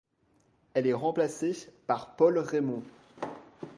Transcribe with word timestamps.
Elle 0.73 0.87
est 0.87 0.93
remplacée 0.95 1.53
par 1.85 2.15
Paul 2.15 2.39
Raymond. 2.39 2.81